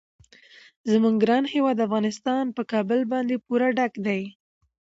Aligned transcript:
زموږ 0.91 1.15
ګران 1.23 1.43
هیواد 1.53 1.77
افغانستان 1.87 2.45
په 2.55 2.61
کابل 2.71 2.99
باندې 3.11 3.35
پوره 3.45 3.67
ډک 3.77 3.93
دی. 4.05 4.21